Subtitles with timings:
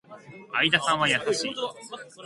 [0.53, 1.53] 相田さんは優しい